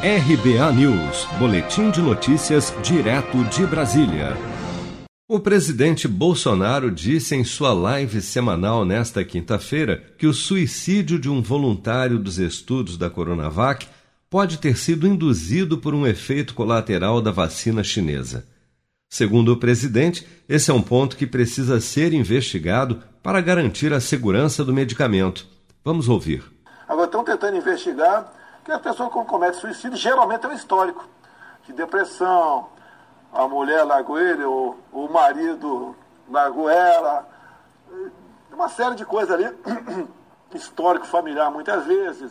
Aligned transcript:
RBA 0.00 0.72
News, 0.74 1.26
Boletim 1.40 1.90
de 1.90 2.00
Notícias, 2.00 2.72
direto 2.84 3.42
de 3.46 3.66
Brasília. 3.66 4.36
O 5.28 5.40
presidente 5.40 6.06
Bolsonaro 6.06 6.88
disse 6.88 7.34
em 7.34 7.42
sua 7.42 7.72
live 7.72 8.20
semanal 8.22 8.84
nesta 8.84 9.24
quinta-feira 9.24 10.00
que 10.16 10.28
o 10.28 10.32
suicídio 10.32 11.18
de 11.18 11.28
um 11.28 11.42
voluntário 11.42 12.16
dos 12.16 12.38
estudos 12.38 12.96
da 12.96 13.10
Coronavac 13.10 13.88
pode 14.30 14.58
ter 14.58 14.76
sido 14.76 15.04
induzido 15.04 15.78
por 15.78 15.92
um 15.96 16.06
efeito 16.06 16.54
colateral 16.54 17.20
da 17.20 17.32
vacina 17.32 17.82
chinesa. 17.82 18.46
Segundo 19.10 19.52
o 19.52 19.56
presidente, 19.56 20.24
esse 20.48 20.70
é 20.70 20.74
um 20.74 20.80
ponto 20.80 21.16
que 21.16 21.26
precisa 21.26 21.80
ser 21.80 22.12
investigado 22.12 23.02
para 23.20 23.40
garantir 23.40 23.92
a 23.92 23.98
segurança 23.98 24.64
do 24.64 24.72
medicamento. 24.72 25.44
Vamos 25.84 26.08
ouvir. 26.08 26.44
Agora 26.86 27.06
estão 27.06 27.24
tentando 27.24 27.56
investigar 27.56 28.37
que 28.68 28.72
a 28.72 28.78
pessoa 28.78 29.08
quando 29.08 29.26
comete 29.26 29.56
suicídio 29.56 29.96
geralmente 29.96 30.44
é 30.44 30.48
um 30.50 30.52
histórico 30.52 31.08
de 31.66 31.72
depressão, 31.72 32.68
a 33.32 33.48
mulher 33.48 33.82
largou 33.82 34.20
ele, 34.20 34.44
o, 34.44 34.76
o 34.92 35.08
marido 35.08 35.96
largou 36.30 36.68
ela, 36.68 37.26
uma 38.52 38.68
série 38.68 38.94
de 38.94 39.06
coisas 39.06 39.30
ali, 39.30 39.46
histórico 40.54 41.06
familiar 41.06 41.50
muitas 41.50 41.86
vezes, 41.86 42.30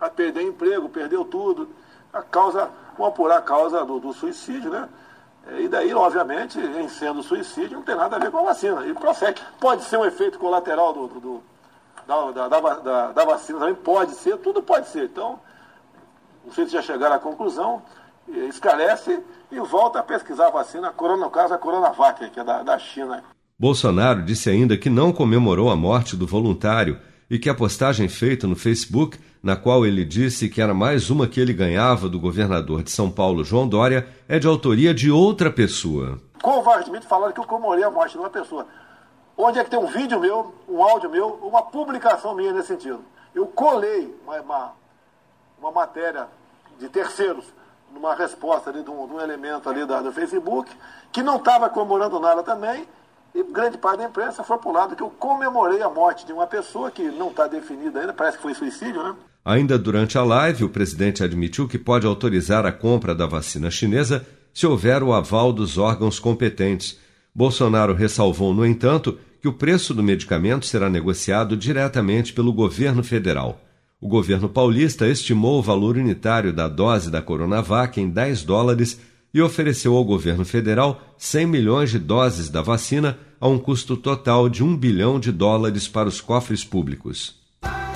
a 0.00 0.10
perder 0.10 0.42
emprego, 0.42 0.88
perdeu 0.88 1.24
tudo, 1.24 1.68
a 2.12 2.20
causa, 2.20 2.68
vamos 2.98 3.12
apurar 3.12 3.38
a 3.38 3.42
causa 3.42 3.84
do, 3.84 4.00
do 4.00 4.12
suicídio, 4.12 4.72
né? 4.72 4.88
E 5.56 5.68
daí, 5.68 5.94
obviamente, 5.94 6.58
em 6.58 6.88
sendo 6.88 7.22
suicídio, 7.22 7.76
não 7.76 7.84
tem 7.84 7.94
nada 7.94 8.16
a 8.16 8.18
ver 8.18 8.30
com 8.30 8.38
a 8.38 8.42
vacina. 8.42 8.84
E 8.86 8.92
prossegue. 8.92 9.40
Pode 9.58 9.84
ser 9.84 9.96
um 9.96 10.04
efeito 10.04 10.38
colateral 10.38 10.92
do, 10.92 11.06
do, 11.06 11.20
do 11.20 11.42
da, 12.06 12.48
da, 12.48 12.58
da, 12.58 13.12
da, 13.12 13.24
vacina 13.24 13.60
também, 13.60 13.74
pode 13.74 14.12
ser, 14.12 14.36
tudo 14.38 14.62
pode 14.62 14.88
ser. 14.88 15.04
Então, 15.04 15.40
não 16.50 16.54
sei 16.54 16.66
se 16.66 16.72
já 16.72 16.82
chegaram 16.82 17.14
à 17.14 17.18
conclusão, 17.20 17.80
esclarece 18.48 19.20
e 19.52 19.60
volta 19.60 20.00
a 20.00 20.02
pesquisar 20.02 20.48
a 20.48 20.50
vacina, 20.50 20.90
corona, 20.90 21.24
no 21.24 21.30
caso 21.30 21.54
a 21.54 21.58
Coronavac, 21.58 22.28
que 22.28 22.40
é 22.40 22.44
da, 22.44 22.64
da 22.64 22.76
China. 22.76 23.22
Bolsonaro 23.56 24.22
disse 24.22 24.50
ainda 24.50 24.76
que 24.76 24.90
não 24.90 25.12
comemorou 25.12 25.70
a 25.70 25.76
morte 25.76 26.16
do 26.16 26.26
voluntário 26.26 26.98
e 27.30 27.38
que 27.38 27.48
a 27.48 27.54
postagem 27.54 28.08
feita 28.08 28.48
no 28.48 28.56
Facebook, 28.56 29.16
na 29.40 29.54
qual 29.54 29.86
ele 29.86 30.04
disse 30.04 30.48
que 30.48 30.60
era 30.60 30.74
mais 30.74 31.08
uma 31.08 31.28
que 31.28 31.40
ele 31.40 31.52
ganhava 31.52 32.08
do 32.08 32.18
governador 32.18 32.82
de 32.82 32.90
São 32.90 33.08
Paulo, 33.08 33.44
João 33.44 33.68
Dória, 33.68 34.08
é 34.28 34.36
de 34.40 34.48
autoria 34.48 34.92
de 34.92 35.08
outra 35.08 35.52
pessoa. 35.52 36.20
Covardemente 36.42 37.06
falaram 37.06 37.32
que 37.32 37.38
eu 37.38 37.44
comemorei 37.44 37.84
a 37.84 37.90
morte 37.92 38.12
de 38.12 38.18
uma 38.18 38.30
pessoa. 38.30 38.66
Onde 39.36 39.60
é 39.60 39.64
que 39.64 39.70
tem 39.70 39.78
um 39.78 39.86
vídeo 39.86 40.18
meu, 40.18 40.52
um 40.68 40.82
áudio 40.82 41.08
meu, 41.08 41.28
uma 41.42 41.62
publicação 41.62 42.34
minha 42.34 42.52
nesse 42.52 42.68
sentido? 42.68 43.04
Eu 43.32 43.46
colei 43.46 44.12
uma, 44.26 44.40
uma 44.40 44.80
uma 45.60 45.70
matéria 45.70 46.26
de 46.80 46.88
terceiros, 46.88 47.44
numa 47.92 48.14
resposta 48.14 48.70
ali 48.70 48.82
de 48.82 48.90
um, 48.90 49.06
de 49.06 49.12
um 49.12 49.20
elemento 49.20 49.68
ali 49.68 49.86
da, 49.86 50.00
do 50.00 50.10
Facebook, 50.10 50.70
que 51.12 51.22
não 51.22 51.36
estava 51.36 51.68
comemorando 51.68 52.18
nada 52.18 52.42
também, 52.42 52.86
e 53.34 53.44
grande 53.44 53.78
parte 53.78 53.98
da 53.98 54.06
imprensa 54.06 54.42
foi 54.42 54.58
para 54.58 54.68
o 54.68 54.72
lado 54.72 54.96
que 54.96 55.02
eu 55.02 55.10
comemorei 55.10 55.82
a 55.82 55.88
morte 55.88 56.26
de 56.26 56.32
uma 56.32 56.46
pessoa 56.46 56.90
que 56.90 57.02
não 57.02 57.28
está 57.28 57.46
definida 57.46 58.00
ainda, 58.00 58.12
parece 58.12 58.38
que 58.38 58.42
foi 58.42 58.54
suicídio, 58.54 59.02
né? 59.02 59.14
Ainda 59.44 59.78
durante 59.78 60.18
a 60.18 60.22
live, 60.24 60.64
o 60.64 60.68
presidente 60.68 61.22
admitiu 61.22 61.68
que 61.68 61.78
pode 61.78 62.06
autorizar 62.06 62.66
a 62.66 62.72
compra 62.72 63.14
da 63.14 63.26
vacina 63.26 63.70
chinesa 63.70 64.26
se 64.52 64.66
houver 64.66 65.02
o 65.02 65.12
aval 65.12 65.52
dos 65.52 65.78
órgãos 65.78 66.18
competentes. 66.18 66.98
Bolsonaro 67.34 67.94
ressalvou, 67.94 68.52
no 68.52 68.66
entanto, 68.66 69.18
que 69.40 69.48
o 69.48 69.52
preço 69.52 69.94
do 69.94 70.02
medicamento 70.02 70.66
será 70.66 70.90
negociado 70.90 71.56
diretamente 71.56 72.32
pelo 72.32 72.52
governo 72.52 73.02
federal. 73.02 73.58
O 74.00 74.08
governo 74.08 74.48
paulista 74.48 75.06
estimou 75.06 75.58
o 75.58 75.62
valor 75.62 75.98
unitário 75.98 76.54
da 76.54 76.66
dose 76.68 77.10
da 77.10 77.20
Coronavac 77.20 78.00
em 78.00 78.08
10 78.08 78.44
dólares 78.44 78.98
e 79.32 79.42
ofereceu 79.42 79.94
ao 79.94 80.02
governo 80.02 80.44
federal 80.44 81.14
100 81.18 81.46
milhões 81.46 81.90
de 81.90 81.98
doses 81.98 82.48
da 82.48 82.62
vacina 82.62 83.18
a 83.38 83.46
um 83.46 83.58
custo 83.58 83.98
total 83.98 84.48
de 84.48 84.64
1 84.64 84.74
bilhão 84.76 85.20
de 85.20 85.30
dólares 85.30 85.86
para 85.86 86.08
os 86.08 86.18
cofres 86.18 86.64
públicos. 86.64 87.38